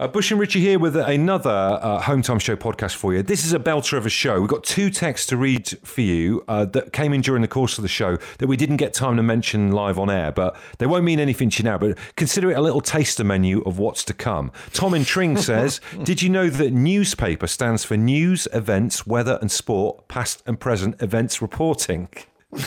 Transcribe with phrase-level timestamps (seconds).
[0.00, 3.22] Uh, Bush and Richie here with another uh, Home Time Show podcast for you.
[3.22, 4.40] This is a belter of a show.
[4.40, 7.78] We've got two texts to read for you uh, that came in during the course
[7.78, 10.86] of the show that we didn't get time to mention live on air, but they
[10.86, 11.78] won't mean anything to you now.
[11.78, 14.50] But consider it a little taster menu of what's to come.
[14.72, 19.48] Tom in Tring says, Did you know that newspaper stands for news, events, weather, and
[19.48, 22.08] sport, past and present events reporting?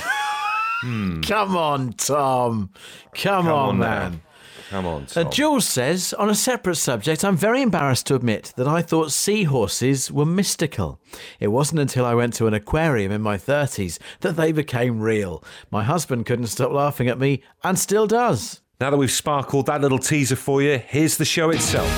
[0.82, 2.70] Come on, Tom.
[3.14, 3.86] Come, Come on, on now.
[4.10, 4.22] man.
[4.70, 8.68] Come on, Uh, Jules says, on a separate subject, I'm very embarrassed to admit that
[8.68, 11.00] I thought seahorses were mystical.
[11.40, 15.44] It wasn't until I went to an aquarium in my 30s that they became real.
[15.72, 18.62] My husband couldn't stop laughing at me and still does.
[18.82, 21.90] now that we've sparkled that little teaser for you, here's the show itself.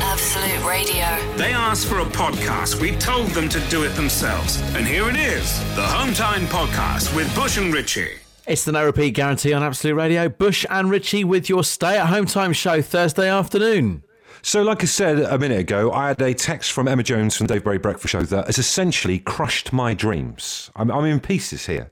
[0.00, 1.36] Absolute Radio.
[1.36, 2.80] They asked for a podcast.
[2.80, 4.60] We told them to do it themselves.
[4.74, 8.18] And here it is the Home Time Podcast with Bush and Richie.
[8.52, 10.28] It's the no repeat guarantee on Absolute Radio.
[10.28, 14.02] Bush and Richie with your stay at home time show Thursday afternoon.
[14.42, 17.46] So, like I said a minute ago, I had a text from Emma Jones from
[17.46, 20.70] Dave Berry Breakfast Show that has essentially crushed my dreams.
[20.76, 21.90] I'm, I'm in pieces here.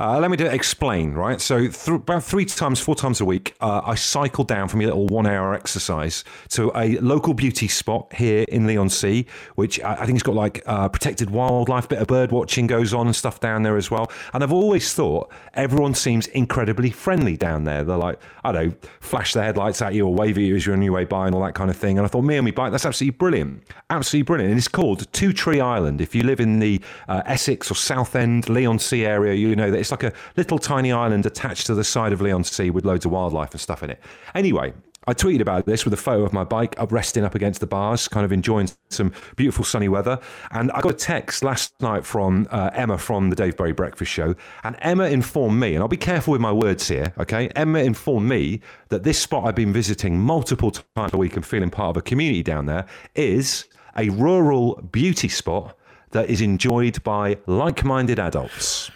[0.00, 1.40] Uh, let me do, explain, right?
[1.40, 4.84] So, th- about three times, four times a week, uh, I cycle down from a
[4.84, 9.26] little one hour exercise to a local beauty spot here in Leigh-on-Sea,
[9.56, 12.94] which I, I think has got like uh, protected wildlife, bit of bird watching goes
[12.94, 14.08] on and stuff down there as well.
[14.32, 17.82] And I've always thought everyone seems incredibly friendly down there.
[17.82, 20.64] They're like, I don't know, flash their headlights at you or wave at you as
[20.64, 21.98] you're on your way by and all that kind of thing.
[21.98, 23.64] And I thought, me and my bike, that's absolutely brilliant.
[23.90, 24.50] Absolutely brilliant.
[24.52, 26.00] And it's called Two Tree Island.
[26.00, 29.87] If you live in the uh, Essex or South End, Leigh-on-Sea area, you know that
[29.90, 33.12] it's like a little tiny island attached to the side of Leigh-on-Sea with loads of
[33.12, 34.00] wildlife and stuff in it.
[34.34, 34.74] Anyway,
[35.06, 37.66] I tweeted about this with a photo of my bike up resting up against the
[37.66, 40.20] bars, kind of enjoying some beautiful sunny weather.
[40.50, 44.12] And I got a text last night from uh, Emma from the Dave Berry Breakfast
[44.12, 44.34] Show.
[44.64, 47.48] And Emma informed me, and I'll be careful with my words here, okay?
[47.56, 51.70] Emma informed me that this spot I've been visiting multiple times a week and feeling
[51.70, 53.64] part of a community down there is
[53.96, 55.74] a rural beauty spot
[56.10, 58.90] that is enjoyed by like minded adults.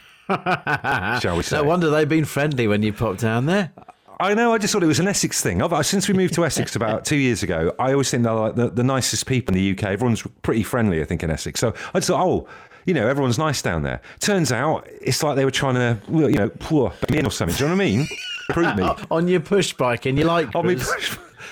[1.20, 1.56] Shall we say?
[1.56, 3.72] No wonder they've been friendly when you popped down there.
[4.20, 4.52] I know.
[4.52, 5.62] I just thought it was an Essex thing.
[5.62, 8.32] I've, uh, since we moved to Essex about two years ago, I always think they're
[8.32, 9.90] like the, the nicest people in the UK.
[9.90, 11.58] Everyone's pretty friendly, I think, in Essex.
[11.58, 12.48] So I just thought, oh,
[12.86, 14.00] you know, everyone's nice down there.
[14.20, 17.56] Turns out it's like they were trying to, you know, pour me in or something.
[17.56, 18.08] Do you know what I mean?
[18.48, 19.06] Recruit me.
[19.10, 20.80] On your push bike and you like I mean,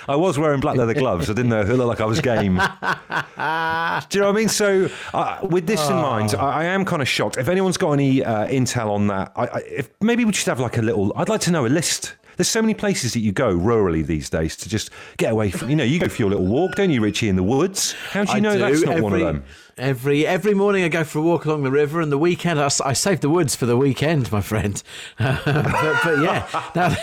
[0.09, 1.31] I was wearing black leather gloves.
[1.31, 1.61] I didn't know.
[1.61, 2.57] It looked like I was game.
[2.57, 4.49] Do you know what I mean?
[4.49, 7.37] So, uh, with this in mind, I, I am kind of shocked.
[7.37, 10.61] If anyone's got any uh, intel on that, I, I, if maybe we just have
[10.61, 11.13] like a little.
[11.17, 12.15] I'd like to know a list.
[12.37, 15.69] There's so many places that you go rurally these days to just get away from.
[15.69, 17.93] You know, you go for your little walk, don't you, Richie, in the woods?
[18.13, 18.59] How do you I know do.
[18.59, 19.45] that's not every, one of them?
[19.79, 22.69] Every every morning I go for a walk along the river, and the weekend I
[22.69, 24.83] save the woods for the weekend, my friend.
[25.19, 26.95] but, but yeah, now,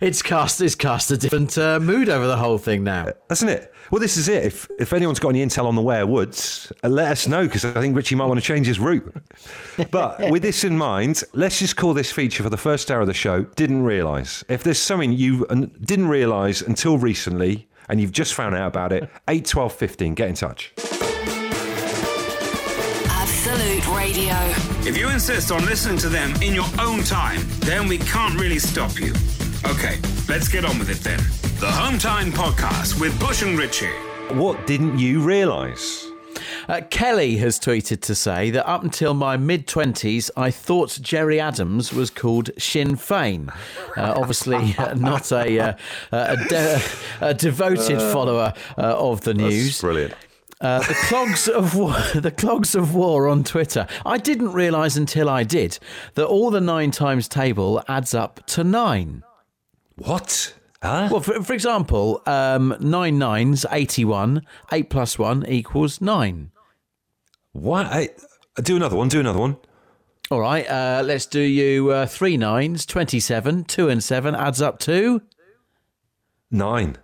[0.00, 3.08] it's cast it's cast a different uh, mood over the whole thing now.
[3.28, 3.72] Doesn't it?
[3.90, 4.44] Well, this is it.
[4.44, 7.64] If if anyone's got any intel on the Ware Woods, uh, let us know because
[7.64, 9.14] I think Richie might want to change his route.
[9.90, 13.06] But with this in mind, let's just call this feature for the first hour of
[13.06, 13.42] the show.
[13.42, 14.44] Didn't realise.
[14.48, 18.92] If there's something you uh, didn't realise until recently and you've just found out about
[18.92, 20.14] it, Eight, twelve, fifteen.
[20.14, 20.72] get in touch.
[24.02, 24.34] Radio.
[24.84, 28.58] If you insist on listening to them in your own time, then we can't really
[28.58, 29.12] stop you.
[29.64, 31.20] Okay, let's get on with it then.
[31.60, 33.94] The Home Time Podcast with Bush and Richie.
[34.32, 36.10] What didn't you realise?
[36.68, 41.38] Uh, Kelly has tweeted to say that up until my mid 20s, I thought Gerry
[41.38, 43.50] Adams was called Sinn Fein.
[43.96, 45.74] Uh, obviously, uh, not a, uh,
[46.10, 46.82] a, de-
[47.20, 49.80] a devoted follower uh, of the news.
[49.80, 50.14] Brilliant.
[50.62, 53.86] Uh, the clogs of war, the clogs of war on Twitter.
[54.06, 55.78] I didn't realise until I did
[56.14, 59.24] that all the nine times table adds up to nine.
[59.96, 60.54] What?
[60.80, 61.08] Huh?
[61.10, 64.42] Well, for, for example, um, nine nines, eighty-one.
[64.70, 66.52] Eight plus one equals nine.
[67.52, 67.86] What?
[67.86, 68.10] I,
[68.62, 69.08] do another one.
[69.08, 69.56] Do another one.
[70.30, 74.78] All right, uh, let's do you uh, three nines, 27, two and seven adds up
[74.80, 75.20] to.
[76.50, 76.96] Nine.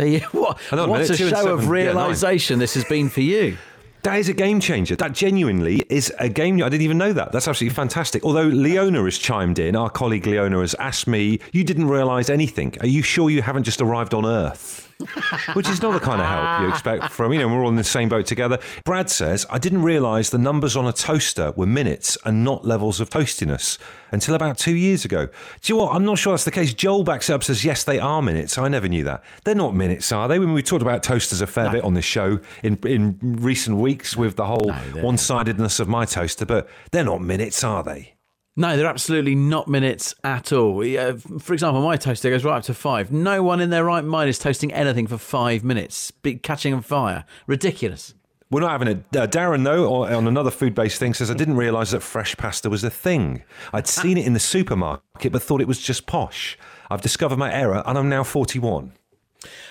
[0.32, 2.84] What on a what minute, a two and show of seven, yeah, realization this has
[2.84, 3.56] been for you.
[4.02, 4.96] That is a game changer.
[4.96, 6.56] That genuinely is a game.
[6.62, 7.32] I didn't even know that.
[7.32, 8.24] That's absolutely fantastic.
[8.24, 12.74] Although Leona has chimed in, our colleague Leona has asked me, "You didn't realise anything?
[12.80, 14.89] Are you sure you haven't just arrived on Earth?"
[15.54, 17.76] Which is not the kind of help you expect from, you know, we're all in
[17.76, 18.58] the same boat together.
[18.84, 23.00] Brad says, I didn't realise the numbers on a toaster were minutes and not levels
[23.00, 23.78] of toastiness
[24.12, 25.26] until about two years ago.
[25.26, 25.94] Do you know what?
[25.94, 26.74] I'm not sure that's the case.
[26.74, 28.58] Joel backs up says, yes, they are minutes.
[28.58, 29.22] I never knew that.
[29.44, 30.38] They're not minutes, are they?
[30.38, 34.16] When we talked about toasters a fair bit on this show in, in recent weeks
[34.16, 38.14] with the whole they're- one sidedness of my toaster, but they're not minutes, are they?
[38.60, 40.82] No, they're absolutely not minutes at all.
[40.82, 43.10] For example, my toaster goes right up to five.
[43.10, 46.12] No one in their right mind is toasting anything for five minutes.
[46.42, 47.24] Catching on fire.
[47.46, 48.12] Ridiculous.
[48.50, 48.98] We're not having it.
[49.16, 52.68] Uh, Darren, though, on another food based thing, says, I didn't realise that fresh pasta
[52.68, 53.44] was a thing.
[53.72, 56.58] I'd seen it in the supermarket, but thought it was just posh.
[56.90, 58.92] I've discovered my error, and I'm now 41.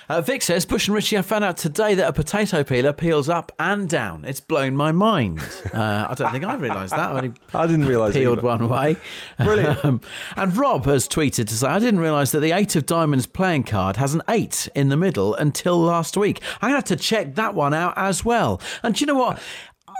[0.08, 3.30] Uh, Vic says, Bush and Richie, I found out today that a potato peeler peels
[3.30, 4.26] up and down.
[4.26, 5.40] It's blown my mind.
[5.70, 7.12] Uh, I don't think I realised that.
[7.12, 8.48] I, only I didn't realise peeled either.
[8.48, 8.98] one way.
[9.38, 9.86] Brilliant.
[9.86, 10.02] Um,
[10.36, 13.66] and Rob has tweeted to say, I didn't realise that the Eight of Diamonds playing
[13.66, 16.42] card has an eight in the middle until last week.
[16.56, 18.60] I'm going to have to check that one out as well.
[18.82, 19.40] And do you know what?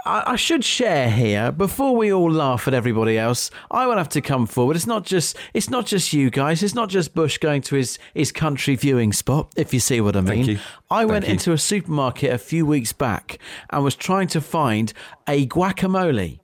[0.06, 3.52] I I should share here before we all laugh at everybody else.
[3.72, 4.76] I will have to come forward.
[4.76, 6.64] It's not just it's not just you guys.
[6.64, 9.52] It's not just Bush going to his his country viewing spot.
[9.56, 10.46] If you see what I mean.
[10.46, 10.60] you.
[10.90, 11.32] I Thank went you.
[11.34, 14.94] into a supermarket a few weeks back and was trying to find
[15.28, 16.40] a guacamole.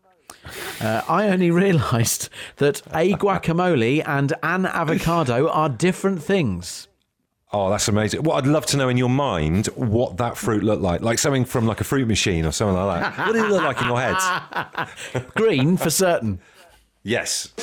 [0.80, 6.88] Uh, I only realised that a guacamole and an avocado are different things.
[7.54, 8.24] Oh, that's amazing.
[8.24, 11.02] Well, I'd love to know in your mind what that fruit looked like.
[11.02, 13.28] Like something from like a fruit machine or something like that.
[13.28, 14.88] What did it look like in your head?
[15.36, 16.40] Green for certain.
[17.04, 17.54] Yes.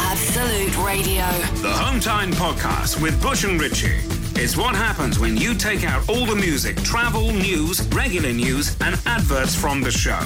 [0.00, 1.24] Absolute Radio.
[1.62, 4.00] The Home Time Podcast with Bush and Richie.
[4.40, 9.00] It's what happens when you take out all the music, travel, news, regular news, and
[9.06, 10.20] adverts from the show.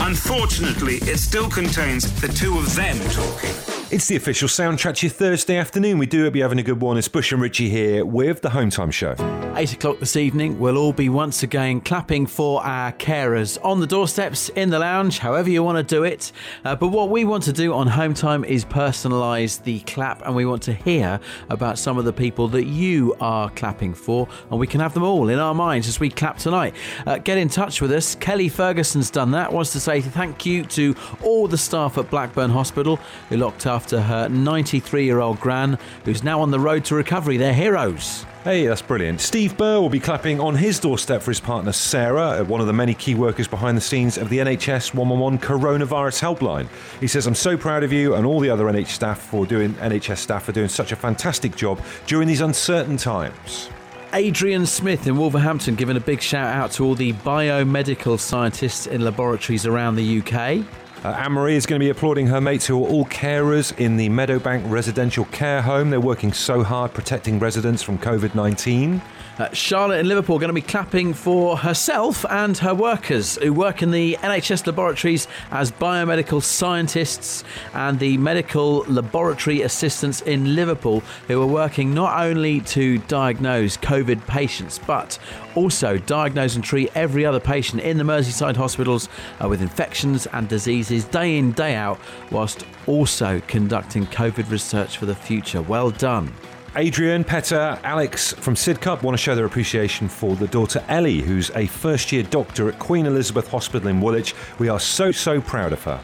[0.00, 3.73] Unfortunately, it still contains the two of them talking.
[3.94, 5.98] It's the official soundtrack to your Thursday afternoon.
[5.98, 6.98] We do hope you're having a good one.
[6.98, 9.14] It's Bush and Richie here with the Home Time Show.
[9.56, 13.86] Eight o'clock this evening, we'll all be once again clapping for our carers on the
[13.86, 16.32] doorsteps, in the lounge, however you want to do it.
[16.64, 20.34] Uh, but what we want to do on Home Time is personalise the clap, and
[20.34, 24.58] we want to hear about some of the people that you are clapping for, and
[24.58, 26.74] we can have them all in our minds as we clap tonight.
[27.06, 28.16] Uh, get in touch with us.
[28.16, 29.52] Kelly Ferguson's done that.
[29.52, 32.98] Wants to say thank you to all the staff at Blackburn Hospital
[33.28, 37.36] who looked after her 93 year old gran, who's now on the road to recovery.
[37.36, 38.24] They're heroes.
[38.44, 39.22] Hey, that's brilliant.
[39.22, 42.74] Steve Burr will be clapping on his doorstep for his partner Sarah, one of the
[42.74, 46.68] many key workers behind the scenes of the NHS 111 coronavirus helpline.
[47.00, 49.72] He says, I'm so proud of you and all the other NH staff for doing
[49.74, 53.70] NHS staff for doing such a fantastic job during these uncertain times.
[54.12, 59.00] Adrian Smith in Wolverhampton giving a big shout out to all the biomedical scientists in
[59.00, 60.64] laboratories around the UK.
[61.04, 64.08] Uh, Anne-Marie is going to be applauding her mates who are all carers in the
[64.08, 65.90] Meadowbank Residential Care Home.
[65.90, 69.02] They're working so hard protecting residents from COVID-19.
[69.36, 73.82] Uh, Charlotte in Liverpool going to be clapping for herself and her workers who work
[73.82, 81.42] in the NHS laboratories as biomedical scientists and the medical laboratory assistants in Liverpool who
[81.42, 85.18] are working not only to diagnose COVID patients but
[85.54, 89.08] also diagnose and treat every other patient in the Merseyside hospitals
[89.42, 91.98] uh, with infections and diseases day in, day out,
[92.30, 95.62] whilst also conducting COVID research for the future.
[95.62, 96.32] Well done.
[96.76, 101.50] Adrian, Petter, Alex from Sidcup want to show their appreciation for the daughter Ellie, who's
[101.50, 104.34] a first year doctor at Queen Elizabeth Hospital in Woolwich.
[104.58, 106.00] We are so, so proud of her.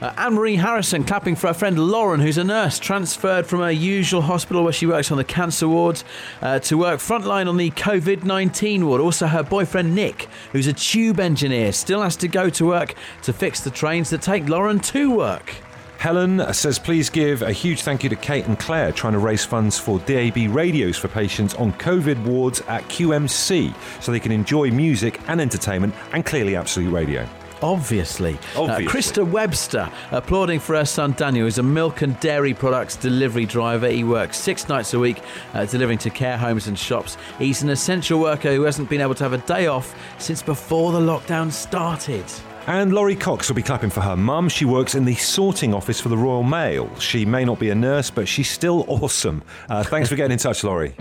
[0.00, 3.70] Uh, Anne Marie Harrison clapping for her friend Lauren, who's a nurse transferred from her
[3.70, 6.02] usual hospital where she works on the cancer ward
[6.40, 9.00] uh, to work frontline on the COVID 19 ward.
[9.00, 13.32] Also, her boyfriend Nick, who's a tube engineer, still has to go to work to
[13.32, 15.56] fix the trains that take Lauren to work.
[15.98, 19.44] Helen says, please give a huge thank you to Kate and Claire trying to raise
[19.44, 24.70] funds for DAB radios for patients on COVID wards at QMC so they can enjoy
[24.70, 27.28] music and entertainment and clearly Absolute Radio.
[27.62, 28.38] Obviously.
[28.56, 28.86] Obviously.
[28.86, 33.46] Uh, Krista Webster applauding for her son Daniel, who's a milk and dairy products delivery
[33.46, 33.88] driver.
[33.88, 35.20] He works six nights a week
[35.54, 37.16] uh, delivering to care homes and shops.
[37.38, 40.92] He's an essential worker who hasn't been able to have a day off since before
[40.92, 42.24] the lockdown started.
[42.66, 44.50] And Laurie Cox will be clapping for her mum.
[44.50, 46.94] She works in the sorting office for the Royal Mail.
[46.98, 49.42] She may not be a nurse, but she's still awesome.
[49.70, 50.94] Uh, thanks for getting in touch, Laurie.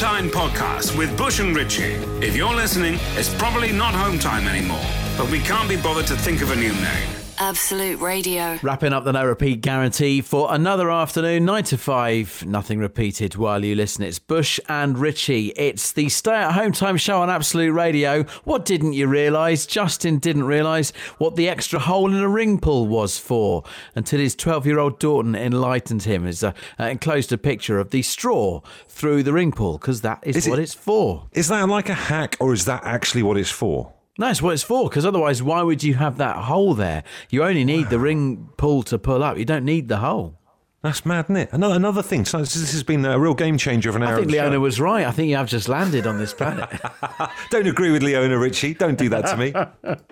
[0.00, 1.92] Time Podcast with Bush and Richie.
[2.22, 4.80] If you're listening, it's probably not Home Time anymore,
[5.18, 7.19] but we can't be bothered to think of a new name.
[7.42, 8.58] Absolute Radio.
[8.62, 12.44] Wrapping up the no repeat guarantee for another afternoon, 9 to 5.
[12.46, 14.04] Nothing repeated while you listen.
[14.04, 15.46] It's Bush and Richie.
[15.56, 18.24] It's the stay at home time show on Absolute Radio.
[18.44, 19.64] What didn't you realise?
[19.64, 24.36] Justin didn't realise what the extra hole in a ring pull was for until his
[24.36, 28.60] 12 year old daughter enlightened him as uh, uh, enclosed a picture of the straw
[28.86, 31.26] through the ring pull because that is, Is it- what it's for.
[31.32, 33.94] Is that like a hack or is that actually what it's for?
[34.28, 37.04] It's what it's for, because otherwise, why would you have that hole there?
[37.30, 39.38] You only need the ring pull to pull up.
[39.38, 40.38] You don't need the hole.
[40.82, 41.48] That's mad, isn't it?
[41.52, 42.24] Another, another thing.
[42.24, 44.14] So this has been a real game changer of an hour.
[44.14, 44.42] I think the show.
[44.44, 45.06] Leona was right.
[45.06, 46.70] I think you have just landed on this planet.
[47.50, 48.74] Don't agree with Leona Richie.
[48.74, 49.96] Don't do that to me.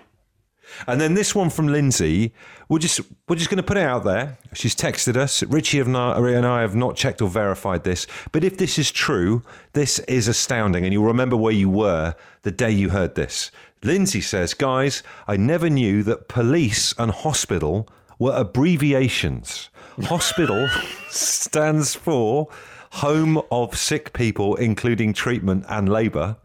[0.87, 2.33] And then this one from Lindsay,
[2.67, 4.37] we're just we're just going to put it out there.
[4.53, 5.43] She's texted us.
[5.43, 9.41] Richie and I have not checked or verified this, but if this is true,
[9.73, 13.51] this is astounding, and you'll remember where you were the day you heard this.
[13.83, 19.69] Lindsay says, "Guys, I never knew that police and hospital were abbreviations.
[20.03, 20.69] Hospital
[21.09, 22.49] stands for
[22.91, 26.37] Home of Sick People, including treatment and labour,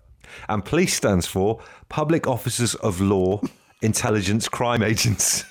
[0.48, 3.40] and police stands for Public Officers of Law."
[3.82, 5.44] Intelligence Crime Agency.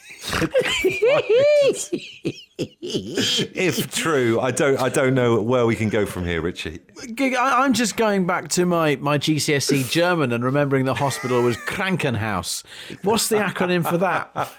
[2.58, 6.80] If true, I don't, I don't know where we can go from here, Richie.
[7.20, 12.64] I'm just going back to my, my GCSE German and remembering the hospital was Krankenhaus.
[13.02, 14.52] What's the acronym for that?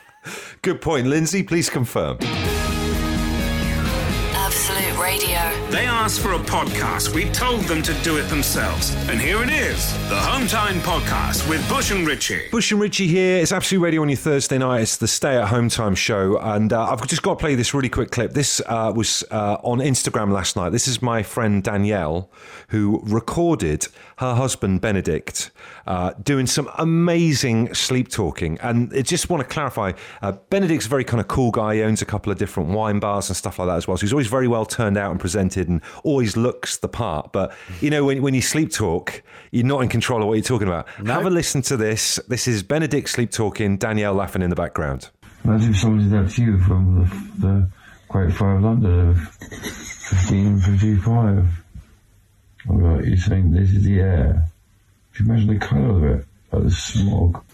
[0.62, 1.42] Good point, Lindsay.
[1.42, 2.18] Please confirm.
[5.74, 7.12] They asked for a podcast.
[7.12, 8.94] We told them to do it themselves.
[9.08, 12.48] And here it is the Home Time Podcast with Bush and Richie.
[12.52, 13.38] Bush and Richie here.
[13.38, 14.82] It's Absolute Radio on your Thursday night.
[14.82, 16.38] It's the Stay at Home Time show.
[16.38, 18.34] And uh, I've just got to play this really quick clip.
[18.34, 20.70] This uh, was uh, on Instagram last night.
[20.70, 22.30] This is my friend Danielle,
[22.68, 23.88] who recorded
[24.18, 25.50] her husband Benedict
[25.86, 28.58] uh, doing some amazing sleep talking.
[28.60, 29.92] And I just want to clarify
[30.22, 31.76] uh, Benedict's a very kind of cool guy.
[31.76, 33.96] He owns a couple of different wine bars and stuff like that as well.
[33.96, 37.32] So he's always very well turned out and presented and always looks the part.
[37.32, 40.42] But, you know, when, when you sleep talk, you're not in control of what you're
[40.42, 40.88] talking about.
[41.06, 42.20] Have a listen to this.
[42.28, 45.10] This is Benedict sleep talking, Danielle laughing in the background.
[45.44, 47.06] Imagine if someone did that to you from the,
[47.46, 47.68] the
[48.08, 51.63] Great Fire of London of 1555.
[52.66, 54.48] You think this is the air.
[55.14, 56.26] Can you imagine the colour of it?
[56.50, 57.44] Like the smog.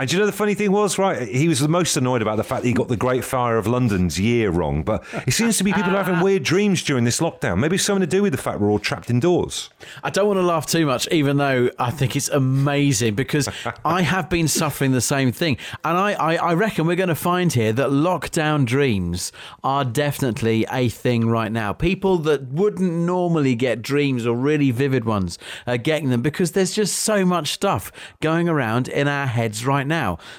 [0.00, 1.28] And do you know the funny thing was, right?
[1.28, 3.66] He was the most annoyed about the fact that he got the Great Fire of
[3.66, 4.82] London's year wrong.
[4.82, 6.24] But it seems to be people are having uh.
[6.24, 7.58] weird dreams during this lockdown.
[7.58, 9.68] Maybe it's something to do with the fact we're all trapped indoors.
[10.02, 13.46] I don't want to laugh too much, even though I think it's amazing because
[13.84, 15.58] I have been suffering the same thing.
[15.84, 20.64] And I, I, I reckon we're going to find here that lockdown dreams are definitely
[20.72, 21.74] a thing right now.
[21.74, 26.72] People that wouldn't normally get dreams or really vivid ones are getting them because there's
[26.72, 27.92] just so much stuff
[28.22, 29.89] going around in our heads right now.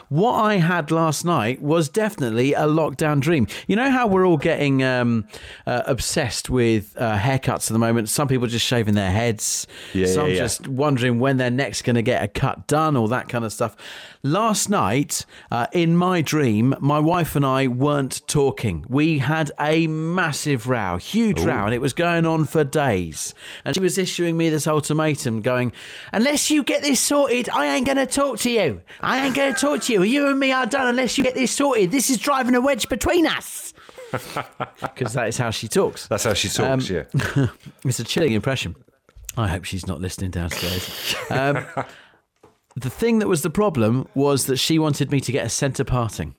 [0.09, 3.47] What I had last night was definitely a lockdown dream.
[3.67, 5.27] You know how we're all getting um,
[5.65, 8.09] uh, obsessed with uh, haircuts at the moment?
[8.09, 9.67] Some people just shaving their heads.
[9.93, 10.39] Yeah, Some yeah, yeah.
[10.39, 13.53] just wondering when they're next going to get a cut done, all that kind of
[13.53, 13.75] stuff.
[14.23, 18.85] Last night, uh, in my dream, my wife and I weren't talking.
[18.87, 23.33] We had a massive row, huge row, and it was going on for days.
[23.65, 25.71] And she was issuing me this ultimatum, going,
[26.13, 28.81] "Unless you get this sorted, I ain't going to talk to you.
[29.01, 30.03] I ain't going to talk to you.
[30.03, 31.91] You and me are done unless you get this sorted.
[31.91, 33.73] This is driving a wedge between us."
[34.81, 36.07] Because that is how she talks.
[36.07, 37.03] That's how she talks, yeah.
[37.85, 38.75] It's a chilling impression.
[39.37, 41.15] I hope she's not listening downstairs.
[41.29, 41.65] Um,
[42.75, 45.85] the thing that was the problem was that she wanted me to get a centre
[45.85, 46.35] parting.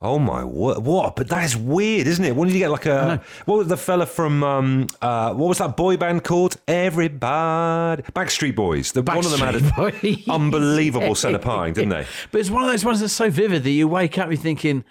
[0.00, 0.78] Oh my word!
[0.84, 1.16] What?
[1.16, 2.36] But that is weird, isn't it?
[2.36, 5.58] When did you get like a what was the fella from um, uh, what was
[5.58, 6.56] that boy band called?
[6.68, 8.92] Everybody, Backstreet Boys.
[8.92, 12.06] The, one of them had an unbelievable set of parting, didn't they?
[12.30, 14.84] But it's one of those ones that's so vivid that you wake up, you're thinking,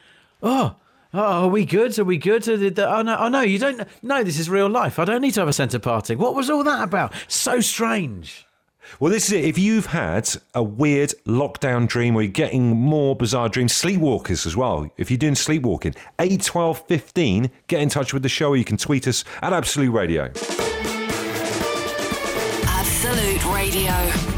[0.44, 0.76] oh,
[1.14, 1.98] oh, are we good?
[2.00, 2.48] Are we good?
[2.48, 3.88] Or did the- Oh no, oh no, you don't.
[4.02, 5.00] No, this is real life.
[5.00, 6.18] I don't need to have a centre parting.
[6.18, 7.14] What was all that about?
[7.28, 8.47] So strange.
[9.00, 9.46] Well, this is it.
[9.46, 14.56] If you've had a weird lockdown dream or you're getting more bizarre dreams, sleepwalkers as
[14.56, 14.90] well.
[14.98, 18.66] If you're doing sleepwalking, 8, 12, 15, get in touch with the show or you
[18.66, 20.32] can tweet us at Absolute Radio.
[22.66, 23.94] Absolute Radio.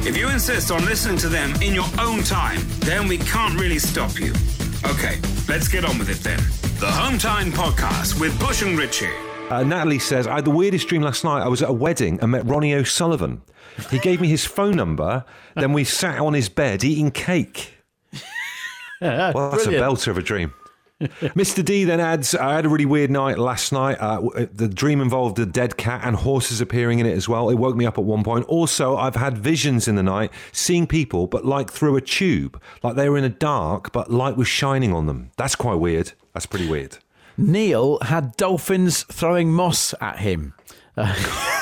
[0.07, 3.79] If you insist on listening to them in your own time, then we can't really
[3.79, 4.33] stop you.
[4.85, 6.39] Okay, let's get on with it then.
[6.79, 9.09] The Home Time Podcast with Bush and Richie.
[9.49, 11.41] Uh, Natalie says, I had the weirdest dream last night.
[11.41, 13.41] I was at a wedding and met Ronnie O'Sullivan.
[13.89, 15.25] He gave me his phone number,
[15.55, 17.75] then we sat on his bed eating cake.
[19.01, 19.85] Well, that's Brilliant.
[19.85, 20.53] a belter of a dream.
[21.01, 21.63] Mr.
[21.63, 23.95] D then adds, I had a really weird night last night.
[23.97, 24.19] Uh,
[24.51, 27.49] the dream involved a dead cat and horses appearing in it as well.
[27.49, 28.45] It woke me up at one point.
[28.47, 32.97] Also, I've had visions in the night, seeing people, but like through a tube, like
[32.97, 35.31] they were in a dark, but light was shining on them.
[35.37, 36.11] That's quite weird.
[36.33, 36.97] That's pretty weird.
[37.39, 40.53] Neil had dolphins throwing moss at him.
[40.97, 41.15] Uh,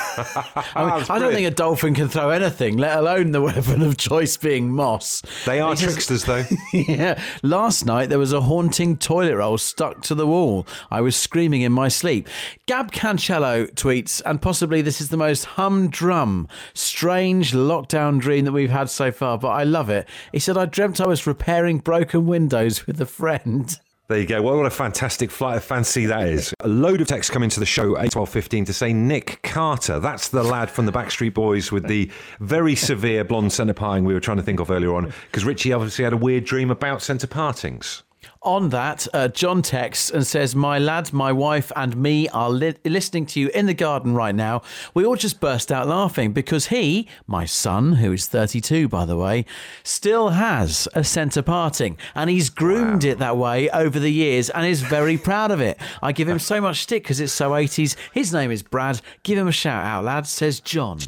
[0.74, 3.96] I, mean, I don't think a dolphin can throw anything, let alone the weapon of
[3.96, 5.22] choice being moss.
[5.46, 6.44] They are just- tricksters, though.
[6.72, 7.22] yeah.
[7.42, 10.66] Last night there was a haunting toilet roll stuck to the wall.
[10.90, 12.28] I was screaming in my sleep.
[12.66, 18.70] Gab Cancello tweets, and possibly this is the most humdrum, strange lockdown dream that we've
[18.70, 20.08] had so far, but I love it.
[20.32, 23.78] He said, I dreamt I was repairing broken windows with a friend.
[24.08, 24.40] There you go.
[24.40, 26.54] Well, what a fantastic flight of fancy that is.
[26.60, 30.00] A load of text coming to the show, 81215, to say Nick Carter.
[30.00, 32.10] That's the lad from the Backstreet Boys with the
[32.40, 35.12] very severe blonde centre parting we were trying to think of earlier on.
[35.26, 38.02] Because Richie obviously had a weird dream about centre partings.
[38.42, 42.74] On that, uh, John texts and says, My lad, my wife, and me are li-
[42.84, 44.62] listening to you in the garden right now.
[44.94, 49.16] We all just burst out laughing because he, my son, who is 32, by the
[49.16, 49.44] way,
[49.82, 54.66] still has a centre parting and he's groomed it that way over the years and
[54.66, 55.78] is very proud of it.
[56.02, 57.96] I give him so much stick because it's so 80s.
[58.12, 59.00] His name is Brad.
[59.24, 61.00] Give him a shout out, lad, says John.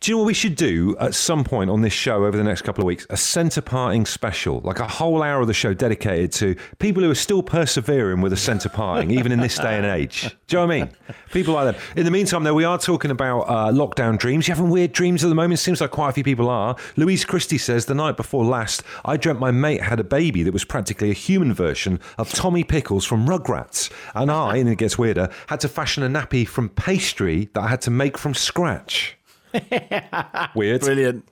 [0.00, 2.44] Do you know what we should do at some point on this show over the
[2.44, 3.06] next couple of weeks?
[3.08, 7.10] A centre parting special, like a whole hour of the show dedicated to people who
[7.10, 10.22] are still persevering with a centre parting, even in this day and age.
[10.46, 10.90] Do you know what I mean?
[11.32, 11.98] People like that.
[11.98, 14.46] In the meantime, though, we are talking about uh, lockdown dreams.
[14.46, 15.60] You having weird dreams at the moment?
[15.60, 16.76] Seems like quite a few people are.
[16.96, 20.52] Louise Christie says the night before last, I dreamt my mate had a baby that
[20.52, 24.98] was practically a human version of Tommy Pickles from Rugrats, and I, and it gets
[24.98, 29.15] weirder, had to fashion a nappy from pastry that I had to make from scratch.
[30.54, 30.80] Weird.
[30.80, 31.28] Brilliant.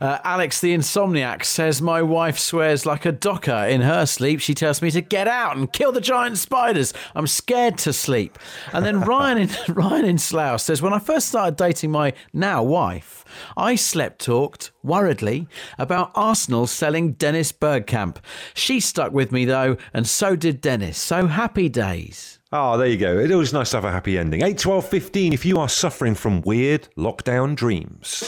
[0.00, 4.40] Uh, Alex the Insomniac says, My wife swears like a docker in her sleep.
[4.40, 6.94] She tells me to get out and kill the giant spiders.
[7.16, 8.38] I'm scared to sleep.
[8.72, 12.62] And then Ryan in, Ryan in Slough says, When I first started dating my now
[12.62, 13.24] wife,
[13.56, 15.48] I slept talked worriedly
[15.78, 18.18] about Arsenal selling Dennis Bergkamp.
[18.54, 20.96] She stuck with me though, and so did Dennis.
[20.96, 22.37] So happy days.
[22.50, 23.18] Oh, there you go.
[23.18, 24.42] It always nice to have a happy ending.
[24.42, 28.24] 8, 12, 15 if you are suffering from weird lockdown dreams.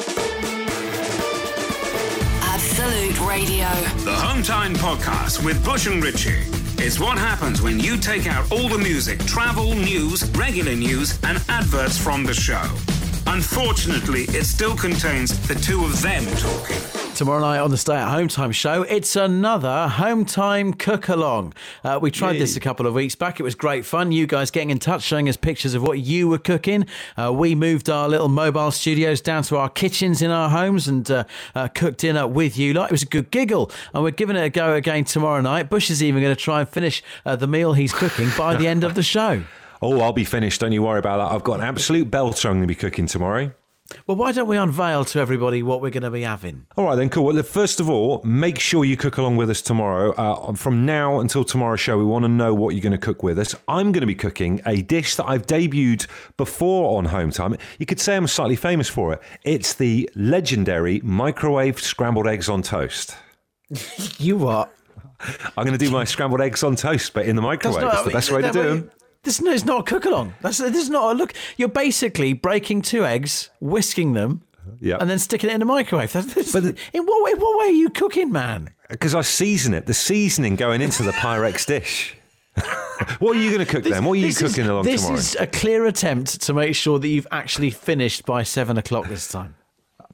[2.42, 3.66] Absolute Radio.
[4.04, 6.42] The Home Time Podcast with Bush and Richie.
[6.82, 11.42] It's what happens when you take out all the music, travel, news, regular news, and
[11.48, 12.62] adverts from the show.
[13.26, 17.09] Unfortunately, it still contains the two of them talking.
[17.20, 21.52] Tomorrow night on the Stay at Home Time show, it's another Home Time cook along.
[21.84, 23.38] Uh, we tried this a couple of weeks back.
[23.38, 24.10] It was great fun.
[24.10, 26.86] You guys getting in touch, showing us pictures of what you were cooking.
[27.18, 31.10] Uh, we moved our little mobile studios down to our kitchens in our homes and
[31.10, 31.24] uh,
[31.54, 32.72] uh, cooked dinner with you.
[32.72, 35.68] Like it was a good giggle, and we're giving it a go again tomorrow night.
[35.68, 38.66] Bush is even going to try and finish uh, the meal he's cooking by the
[38.66, 39.44] end of the show.
[39.82, 40.60] Oh, I'll be finished.
[40.60, 41.34] Don't you worry about that.
[41.34, 43.50] I've got an absolute belter I'm going to be cooking tomorrow.
[44.06, 46.66] Well, why don't we unveil to everybody what we're going to be having?
[46.76, 47.24] All right, then, cool.
[47.24, 50.12] Well, first of all, make sure you cook along with us tomorrow.
[50.12, 53.22] Uh, from now until tomorrow's show, we want to know what you're going to cook
[53.22, 53.54] with us.
[53.68, 57.56] I'm going to be cooking a dish that I've debuted before on Home Time.
[57.78, 59.22] You could say I'm slightly famous for it.
[59.42, 63.16] It's the legendary microwave scrambled eggs on toast.
[64.18, 64.72] You what?
[65.56, 67.88] I'm going to do my scrambled eggs on toast, but in the microwave.
[67.92, 68.90] It's the best way to do them.
[69.22, 70.34] This is not a cook along.
[70.40, 71.34] That's this is not a look.
[71.56, 74.42] You're basically breaking two eggs, whisking them,
[74.80, 74.96] Yeah.
[74.98, 76.12] and then sticking it in the microwave.
[76.12, 77.34] That's, this, But the- in what way?
[77.34, 78.70] What way are you cooking, man?
[78.88, 82.16] Because I season it, the seasoning going into the Pyrex dish.
[83.20, 84.04] what are you going to cook then?
[84.04, 85.16] What are you This is- cooking along This tomorrow?
[85.18, 89.06] This is a clear attempt to make sure that you've actually finished by seven o'clock
[89.08, 89.54] this time.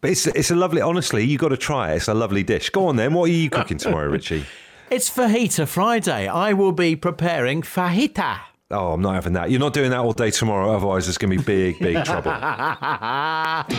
[0.01, 1.97] But it's, it's a lovely, honestly, you've got to try it.
[1.97, 2.71] It's a lovely dish.
[2.71, 3.15] Go on then.
[3.15, 4.45] What are you cooking tomorrow, Richie?
[4.89, 6.29] It's Fajita Friday.
[6.29, 8.39] I will be preparing fajita.
[8.71, 9.51] Oh, I'm not having that.
[9.51, 10.75] You're not doing that all day tomorrow.
[10.75, 12.33] Otherwise, there's going to be big, big trouble.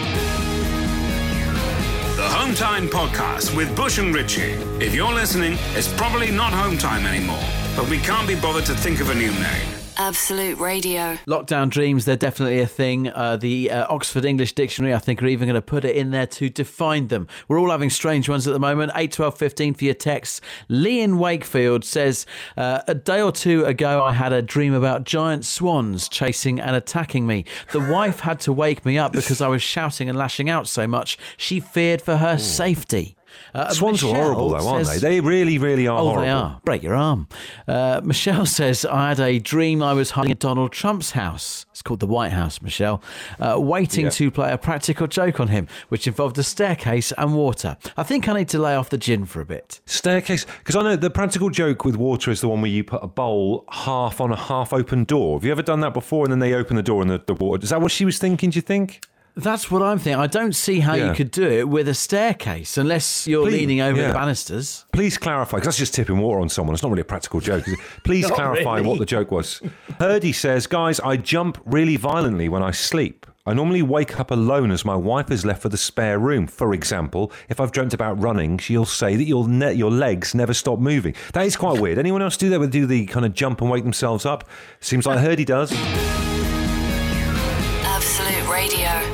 [2.18, 4.54] The Home Time Podcast with Bush and Richie.
[4.84, 7.44] If you're listening, it's probably not Home Time anymore,
[7.76, 9.87] but we can't be bothered to think of a new name.
[10.00, 11.16] Absolute Radio.
[11.28, 13.10] Lockdown dreams, they're definitely a thing.
[13.10, 16.12] Uh, the uh, Oxford English Dictionary, I think, are even going to put it in
[16.12, 17.28] there to define them.
[17.48, 18.92] We're all having strange ones at the moment.
[18.96, 20.40] 8, 12, 15 for your texts.
[20.70, 25.04] Lee in Wakefield says, uh, A day or two ago, I had a dream about
[25.04, 27.46] giant swans chasing and attacking me.
[27.72, 30.88] The wife had to wake me up because I was shouting and lashing out so
[30.88, 31.18] much.
[31.38, 33.17] She feared for her safety.
[33.54, 35.10] Uh, Swans are horrible, though, aren't says- they?
[35.16, 36.22] They really, really are Oh, horrible.
[36.24, 36.62] they are.
[36.66, 37.28] Break your arm.
[37.68, 41.66] Uh, Michelle says, I had a dream I was hiding at Donald Trump's house.
[41.72, 43.02] It's called the White House, Michelle.
[43.40, 44.12] Uh, waiting Yeah.
[44.12, 47.78] to play a practical joke on him, which involved a staircase and water.
[47.96, 49.80] I think I need to lay off the gin for a bit.
[49.86, 50.46] Staircase.
[50.60, 53.08] Because I know the practical joke with water is the one where you put a
[53.08, 55.38] bowl half on a half open door.
[55.38, 57.34] Have you ever done that before and then they open the door and the, the
[57.34, 57.64] water?
[57.64, 59.02] Is that what she was thinking, do you think?
[59.38, 60.20] That's what I'm thinking.
[60.20, 61.10] I don't see how Yeah.
[61.10, 64.08] you could do it with a staircase unless you're Please, leaning over yeah.
[64.08, 64.86] the banisters.
[64.92, 66.74] Please clarify, because that's just tipping water on someone.
[66.74, 67.64] It's not really a practical joke.
[68.04, 68.88] Please clarify really.
[68.88, 69.62] what the joke was.
[70.00, 73.28] Purdy says, guys, I jump really violently when I sleep.
[73.46, 76.48] I normally wake up alone as my wife is left for the spare room.
[76.48, 80.54] For example, if I've dreamt about running, she'll say that your ne- your legs never
[80.54, 81.14] stop moving.
[81.34, 81.98] That is quite weird.
[81.98, 82.60] Anyone else do that?
[82.60, 84.50] Would do the kind of jump and wake themselves up?
[84.82, 85.72] Seems like Herdy does.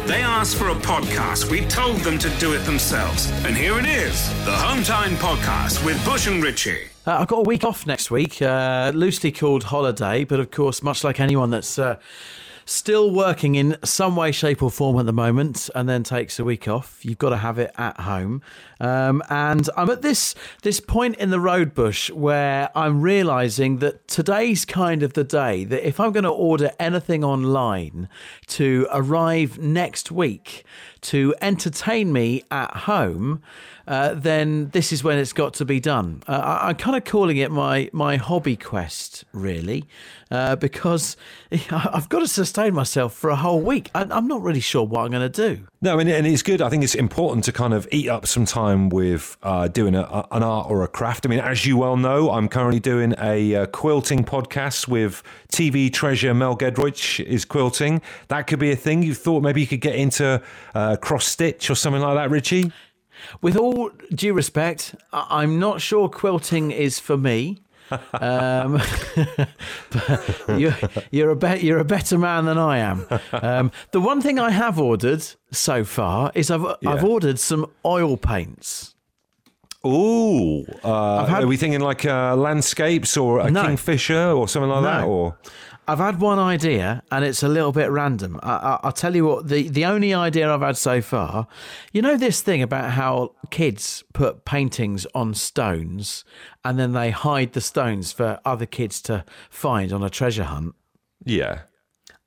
[0.06, 1.50] They asked for a podcast.
[1.50, 3.32] We told them to do it themselves.
[3.46, 6.89] And here it is the Home Time Podcast with Bush and Richie.
[7.08, 10.84] Uh, I've got a week off next week, uh, loosely called holiday, but of course,
[10.84, 11.98] much like anyone that's uh,
[12.65, 16.43] still working in some way, shape, or form at the moment, and then takes a
[16.43, 18.41] week off, you've got to have it at home.
[18.80, 24.08] Um, and I'm at this this point in the road bush where I'm realizing that
[24.08, 28.10] today's kind of the day that if I'm going to order anything online
[28.47, 30.65] to arrive next week
[31.02, 33.41] to entertain me at home
[33.88, 36.24] uh, then this is when it's got to be done.
[36.28, 39.86] Uh, I, am kind of calling it my my hobby quest, really,
[40.32, 41.17] uh, because
[41.72, 43.91] I've got to sustain myself for a whole week.
[43.93, 45.67] I, am not really sure what I'm going to do.
[45.82, 46.62] No, and, and it's good.
[46.62, 50.26] I think it's important to kind of eat up some time with uh, doing a,
[50.32, 51.26] an art or a craft.
[51.26, 55.91] I mean, as you well know, I'm currently doing a uh, quilting podcast with TV
[55.91, 58.02] treasure Mel Giedroyc is quilting.
[58.30, 59.04] That could be a thing.
[59.04, 60.41] You thought maybe you could get into
[61.02, 62.72] cross stitch or something like that, Richie?
[63.41, 67.60] With all due respect, I'm not sure quilting is for me.
[68.13, 68.82] um,
[70.58, 70.76] you're,
[71.12, 73.06] you're, a be- you're a better man than I am.
[73.34, 76.91] Um, the one thing I have ordered so far is I've yeah.
[76.91, 78.95] I've ordered some oil paints.
[79.86, 84.69] Ooh, uh, had, are we thinking like uh, landscapes or a no, kingfisher or something
[84.69, 84.89] like no.
[84.89, 85.04] that?
[85.04, 85.38] Or
[85.88, 88.39] I've had one idea, and it's a little bit random.
[88.41, 89.50] I, will tell you what.
[89.50, 91.48] the The only idea I've had so far,
[91.91, 96.24] you know, this thing about how kids put paintings on stones,
[96.63, 100.76] and then they hide the stones for other kids to find on a treasure hunt.
[101.26, 101.62] Yeah.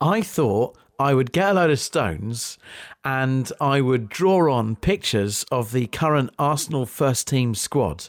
[0.00, 2.58] I thought I would get a load of stones
[3.04, 8.08] and I would draw on pictures of the current Arsenal first team squad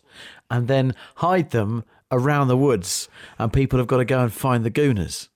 [0.49, 4.63] and then hide them around the woods, and people have got to go and find
[4.63, 5.27] the gooners.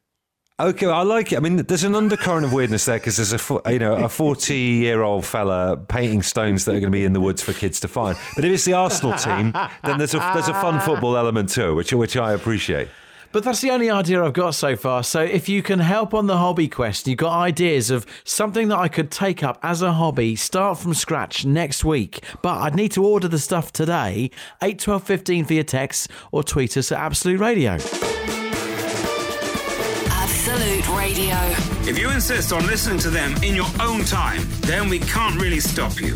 [0.60, 1.38] Okay, I like it.
[1.38, 4.54] I mean, there's an undercurrent of weirdness there because there's a you know a 40
[4.56, 7.80] year old fella painting stones that are going to be in the woods for kids
[7.80, 8.16] to find.
[8.36, 11.74] But if it's the Arsenal team, then there's a there's a fun football element too,
[11.76, 12.90] which which I appreciate.
[13.32, 15.04] But that's the only idea I've got so far.
[15.04, 18.78] So if you can help on the hobby quest, you've got ideas of something that
[18.78, 22.24] I could take up as a hobby, start from scratch next week.
[22.42, 24.32] But I'd need to order the stuff today.
[24.62, 27.78] 8 12 15 for your texts or tweet us at Absolute Radio.
[30.92, 31.90] Absolute Radio.
[31.90, 35.60] If you insist on listening to them in your own time, then we can't really
[35.60, 36.14] stop you.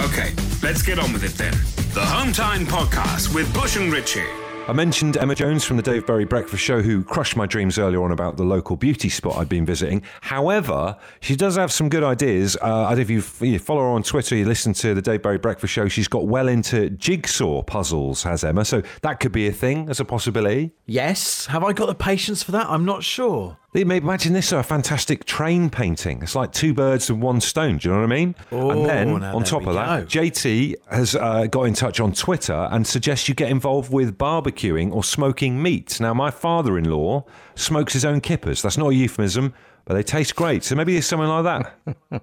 [0.00, 0.32] Okay,
[0.62, 1.52] let's get on with it then.
[1.94, 4.24] The Home Time Podcast with Bush and Richie.
[4.66, 8.02] I mentioned Emma Jones from the Dave Berry Breakfast Show, who crushed my dreams earlier
[8.02, 10.02] on about the local beauty spot I'd been visiting.
[10.22, 12.56] However, she does have some good ideas.
[12.62, 15.22] Uh, I don't if you, you follow her on Twitter, you listen to the Dave
[15.22, 15.88] Berry Breakfast Show.
[15.88, 18.64] She's got well into jigsaw puzzles, has Emma.
[18.64, 20.72] So that could be a thing as a possibility.
[20.86, 21.44] Yes.
[21.46, 22.66] Have I got the patience for that?
[22.66, 23.58] I'm not sure.
[23.74, 26.22] Imagine this, a fantastic train painting.
[26.22, 27.78] It's like two birds with one stone.
[27.78, 28.34] Do you know what I mean?
[28.52, 30.20] Oh, and then on top of that, go.
[30.20, 34.92] JT has uh, got in touch on Twitter and suggests you get involved with barbecuing
[34.92, 36.00] or smoking meat.
[36.00, 37.24] Now, my father-in-law
[37.56, 38.62] smokes his own kippers.
[38.62, 39.52] That's not a euphemism
[39.84, 40.64] but they taste great.
[40.64, 42.22] So maybe it's something like that.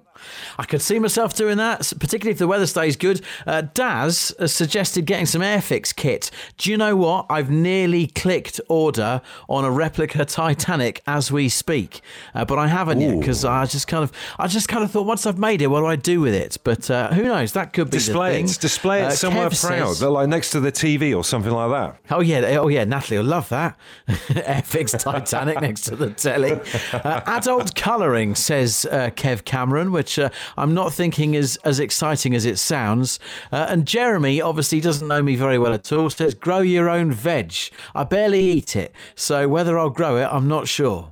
[0.58, 3.20] I could see myself doing that, particularly if the weather stays good.
[3.46, 6.30] Uh, Daz has suggested getting some Airfix kit.
[6.58, 7.26] Do you know what?
[7.30, 12.00] I've nearly clicked order on a replica Titanic as we speak,
[12.34, 13.12] uh, but I haven't Ooh.
[13.12, 15.68] yet because I just kind of, I just kind of thought once I've made it,
[15.68, 16.58] what do I do with it?
[16.64, 17.52] But uh, who knows?
[17.52, 18.58] That could be display it.
[18.60, 21.70] Display it uh, somewhere Kev proud, says, like next to the TV or something like
[21.70, 21.96] that.
[22.10, 23.78] Oh yeah, oh yeah, Natalie will love that.
[24.08, 26.60] Airfix Titanic next to the telly.
[26.92, 27.20] Uh,
[27.52, 32.46] adult colouring, says uh, Kev Cameron, which uh, I'm not thinking is as exciting as
[32.46, 33.20] it sounds.
[33.50, 37.12] Uh, and Jeremy obviously doesn't know me very well at all, says grow your own
[37.12, 37.52] veg.
[37.94, 41.10] I barely eat it, so whether I'll grow it, I'm not sure.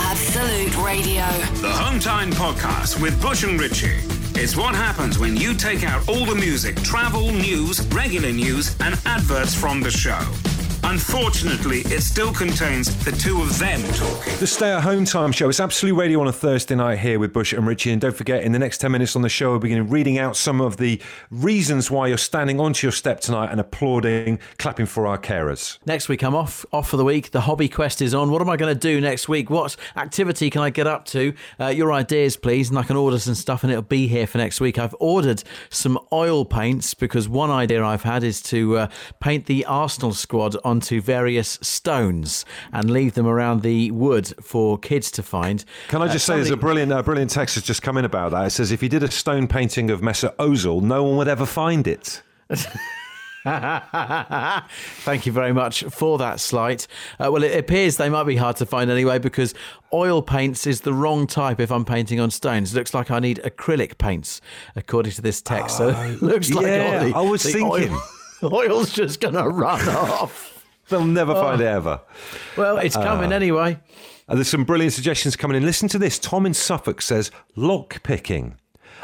[0.00, 1.24] Absolute Radio.
[1.60, 4.00] The Home Time Podcast with Bush and Richie.
[4.38, 8.98] It's what happens when you take out all the music, travel, news, regular news, and
[9.06, 10.20] adverts from the show.
[10.88, 14.38] Unfortunately, it still contains the two of them talking.
[14.38, 15.48] The Stay at Home Time Show.
[15.48, 17.90] It's Absolute Radio on a Thursday night here with Bush and Richie.
[17.90, 20.36] And don't forget, in the next 10 minutes on the show, we're beginning reading out
[20.36, 25.08] some of the reasons why you're standing onto your step tonight and applauding, clapping for
[25.08, 25.78] our carers.
[25.86, 27.32] Next week, I'm off off for the week.
[27.32, 28.30] The hobby quest is on.
[28.30, 29.50] What am I going to do next week?
[29.50, 31.34] What activity can I get up to?
[31.58, 32.70] Uh, your ideas, please.
[32.70, 34.78] And I can order some stuff and it'll be here for next week.
[34.78, 39.64] I've ordered some oil paints because one idea I've had is to uh, paint the
[39.64, 45.22] Arsenal squad on onto various stones and leave them around the wood for kids to
[45.22, 45.64] find.
[45.88, 48.04] Can I just uh, say, there's a brilliant, uh, brilliant text has just come in
[48.04, 48.46] about that.
[48.46, 51.46] It says, if you did a stone painting of Mesut Ozil, no one would ever
[51.46, 52.22] find it.
[53.46, 56.86] Thank you very much for that slight.
[57.18, 59.54] Uh, well, it appears they might be hard to find anyway because
[59.94, 62.74] oil paints is the wrong type if I'm painting on stones.
[62.74, 64.42] Looks like I need acrylic paints,
[64.74, 65.78] according to this text.
[65.78, 67.94] so it looks like yeah, the- I was thinking.
[67.94, 68.02] oil-
[68.52, 70.55] oil's just going to run off.
[70.88, 71.40] They'll never oh.
[71.40, 72.00] find it ever.
[72.56, 73.02] Well, it's ah.
[73.02, 73.78] coming anyway.
[74.28, 75.64] And there's some brilliant suggestions coming in.
[75.64, 76.18] Listen to this.
[76.18, 78.56] Tom in Suffolk says lock picking.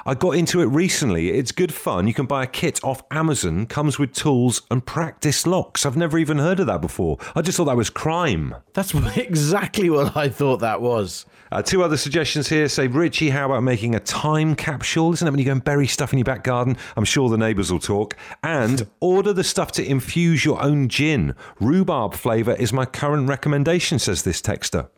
[0.04, 1.30] I got into it recently.
[1.30, 2.08] It's good fun.
[2.08, 5.86] You can buy a kit off Amazon, comes with tools and practice locks.
[5.86, 7.18] I've never even heard of that before.
[7.36, 8.56] I just thought that was crime.
[8.74, 11.24] That's exactly what I thought that was.
[11.52, 15.12] Uh, two other suggestions here say, Richie, how about making a time capsule?
[15.12, 16.78] Isn't it when you go and bury stuff in your back garden?
[16.96, 18.16] I'm sure the neighbours will talk.
[18.42, 21.34] And order the stuff to infuse your own gin.
[21.60, 24.88] Rhubarb flavour is my current recommendation, says this texter.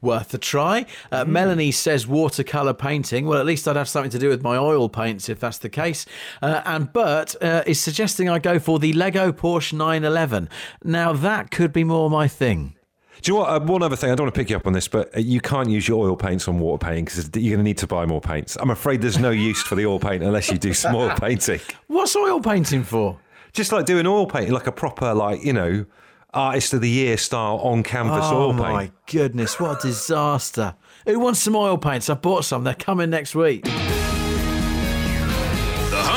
[0.00, 0.84] Worth a try.
[1.12, 3.26] Uh, Melanie says watercolour painting.
[3.26, 5.68] Well, at least I'd have something to do with my oil paints if that's the
[5.68, 6.06] case.
[6.42, 10.48] Uh, and Bert uh, is suggesting I go for the Lego Porsche 911.
[10.82, 12.74] Now, that could be more my thing.
[13.22, 13.50] Do you know what?
[13.50, 15.20] Uh, one other thing, I don't want to pick you up on this, but uh,
[15.20, 17.86] you can't use your oil paints on water painting because you're going to need to
[17.86, 18.56] buy more paints.
[18.56, 21.60] I'm afraid there's no use for the oil paint unless you do some oil painting.
[21.86, 23.18] What's oil painting for?
[23.52, 25.84] Just like doing oil painting, like a proper, like, you know,
[26.32, 30.74] artist of the year style on canvas Oh oil my goodness, what a disaster.
[31.06, 32.08] Who wants some oil paints?
[32.08, 32.64] I bought some.
[32.64, 33.66] They're coming next week.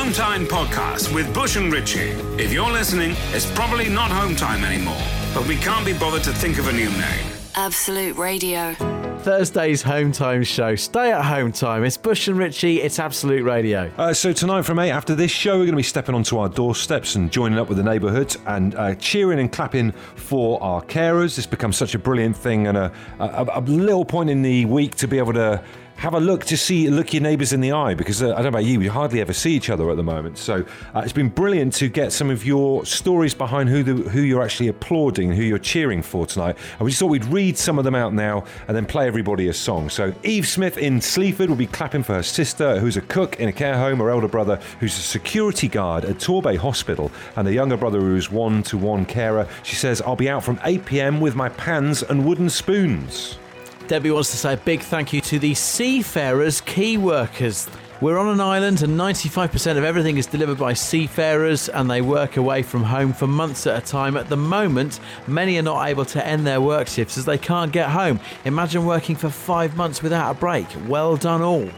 [0.04, 2.10] The Home Time Podcast with Bush and Richie.
[2.36, 5.00] If you're listening, it's probably not home time anymore,
[5.32, 7.26] but we can't be bothered to think of a new name.
[7.54, 8.74] Absolute Radio.
[9.20, 10.74] Thursday's home time show.
[10.76, 11.84] Stay at home time.
[11.84, 12.82] It's Bush and Richie.
[12.82, 13.90] It's Absolute Radio.
[13.96, 16.50] Uh, so tonight from 8, after this show, we're going to be stepping onto our
[16.50, 21.36] doorsteps and joining up with the neighbourhood and uh, cheering and clapping for our carers.
[21.36, 24.96] This becomes such a brilliant thing and a, a, a little point in the week
[24.96, 25.64] to be able to
[25.96, 28.44] have a look to see look your neighbours in the eye because uh, I don't
[28.44, 30.38] know about you, we hardly ever see each other at the moment.
[30.38, 34.20] So uh, it's been brilliant to get some of your stories behind who the, who
[34.20, 36.56] you're actually applauding, who you're cheering for tonight.
[36.72, 39.48] And we just thought we'd read some of them out now and then play everybody
[39.48, 39.88] a song.
[39.88, 43.48] So Eve Smith in Sleaford will be clapping for her sister, who's a cook in
[43.48, 47.52] a care home, her elder brother, who's a security guard at Torbay Hospital, and the
[47.52, 49.48] younger brother who's one-to-one carer.
[49.62, 51.20] She says, "I'll be out from 8 p.m.
[51.20, 53.38] with my pans and wooden spoons."
[53.86, 57.68] Debbie wants to say a big thank you to the seafarers, key workers.
[58.00, 62.38] We're on an island and 95% of everything is delivered by seafarers and they work
[62.38, 64.16] away from home for months at a time.
[64.16, 67.72] At the moment, many are not able to end their work shifts as they can't
[67.72, 68.20] get home.
[68.46, 70.66] Imagine working for five months without a break.
[70.88, 71.68] Well done, all.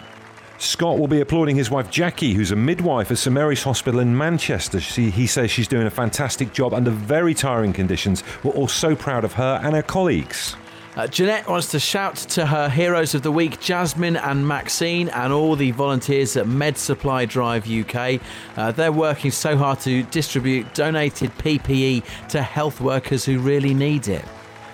[0.59, 4.16] Scott will be applauding his wife Jackie, who's a midwife at St Mary's Hospital in
[4.16, 4.79] Manchester.
[4.79, 8.23] She, he says she's doing a fantastic job under very tiring conditions.
[8.45, 10.57] We're all so proud of her and her colleagues.
[10.96, 15.30] Uh, Jeanette wants to shout to her heroes of the week, Jasmine and Maxine, and
[15.30, 18.18] all the volunteers at Med Supply Drive UK.
[18.56, 24.09] Uh, they're working so hard to distribute donated PPE to health workers who really need
[24.09, 24.24] it.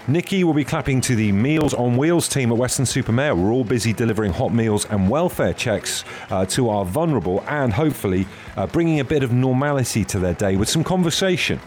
[0.06, 3.34] Nikki will be clapping to the Meals on Wheels team at Weston-super-Mare.
[3.34, 8.28] We're all busy delivering hot meals and welfare checks uh, to our vulnerable and hopefully
[8.56, 11.60] uh, bringing a bit of normality to their day with some conversation.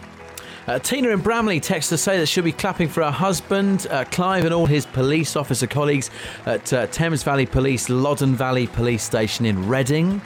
[0.68, 4.04] Uh, Tina in Bramley texts to say that she'll be clapping for her husband, uh,
[4.06, 6.10] Clive, and all his police officer colleagues
[6.48, 10.20] at uh, Thames Valley Police, Loddon Valley Police Station in Reading.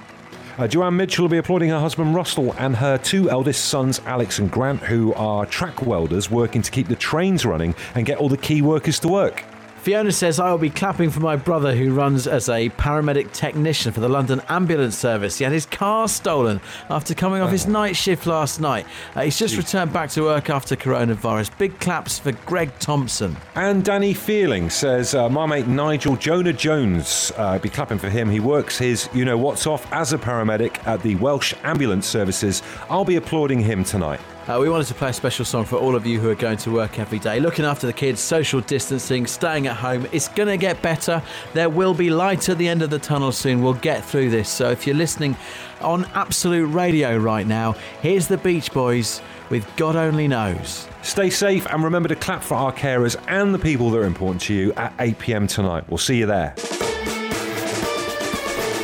[0.58, 4.40] Uh, Joanne Mitchell will be applauding her husband Russell and her two eldest sons, Alex
[4.40, 8.30] and Grant, who are track welders working to keep the trains running and get all
[8.30, 9.44] the key workers to work.
[9.80, 13.94] Fiona says, I will be clapping for my brother who runs as a paramedic technician
[13.94, 15.38] for the London Ambulance Service.
[15.38, 18.86] He had his car stolen after coming off his night shift last night.
[19.16, 21.58] Uh, he's just returned back to work after coronavirus.
[21.58, 23.38] Big claps for Greg Thompson.
[23.56, 28.30] And Danny Feeling says, uh, my mate Nigel Jonah Jones, uh, be clapping for him.
[28.30, 32.62] He works his you know what's off as a paramedic at the Welsh Ambulance Services.
[32.90, 34.20] I'll be applauding him tonight.
[34.50, 36.58] Uh, we wanted to play a special song for all of you who are going
[36.58, 40.08] to work every day, looking after the kids, social distancing, staying at home.
[40.12, 41.22] It's going to get better.
[41.54, 43.62] There will be light at the end of the tunnel soon.
[43.62, 44.50] We'll get through this.
[44.50, 45.38] So if you're listening
[45.82, 50.88] on Absolute Radio right now, here's the Beach Boys with God Only Knows.
[51.04, 54.42] Stay safe and remember to clap for our carers and the people that are important
[54.42, 55.84] to you at 8 pm tonight.
[55.88, 56.56] We'll see you there.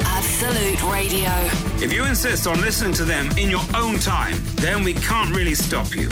[0.04, 1.65] Absolute Radio.
[1.78, 5.54] If you insist on listening to them in your own time, then we can't really
[5.54, 6.10] stop you.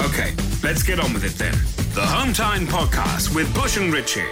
[0.00, 1.54] Okay, let's get on with it then.
[1.94, 4.24] The Home Time Podcast with Bush and Richie.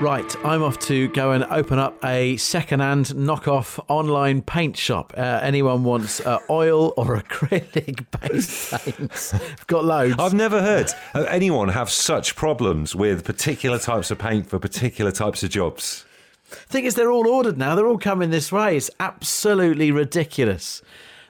[0.00, 5.12] Right, I'm off to go and open up a second-hand knockoff online paint shop.
[5.16, 9.34] Uh, anyone wants uh, oil or acrylic-based paints?
[9.34, 10.16] I've got loads.
[10.18, 15.42] I've never heard anyone have such problems with particular types of paint for particular types
[15.44, 16.04] of jobs.
[16.68, 17.74] Thing is, they're all ordered now.
[17.74, 18.76] They're all coming this way.
[18.76, 20.82] It's absolutely ridiculous.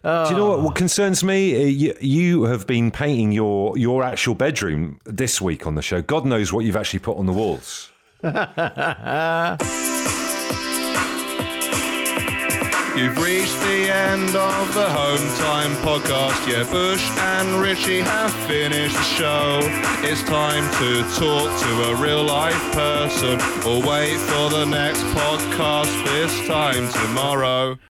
[0.04, 1.54] Do you know what, what concerns me?
[1.54, 6.02] Uh, You, you have been painting your, your actual bedroom this week on the show.
[6.02, 7.88] God knows what you've actually put on the walls.
[12.94, 16.46] You've reached the end of the Home Time podcast.
[16.46, 19.60] Yeah, Bush and Richie have finished the show.
[20.02, 26.04] It's time to talk to a real life person or wait for the next podcast
[26.04, 27.78] this time tomorrow.